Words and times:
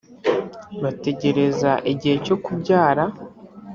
bategereza 0.83 1.71
igihe 1.91 2.15
cyo 2.25 2.35
kubyara 2.43 3.03